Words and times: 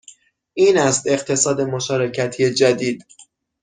این 0.53 0.77
است 0.77 1.07
اقتصاد 1.07 1.61
مشارکتی 1.61 2.53
جدید 2.53 3.05